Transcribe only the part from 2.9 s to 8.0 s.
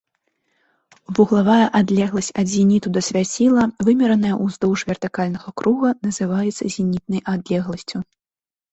да свяціла, вымераная ўздоўж вертыкальнага круга, называецца зенітнай адлегласцю.